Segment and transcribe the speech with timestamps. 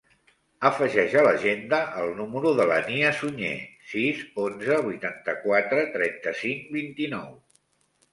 [0.67, 3.51] Afegeix a l'agenda el número de la Nia Suñer:
[3.91, 7.29] sis, onze, vuitanta-quatre, trenta-cinc, vint-i-nou.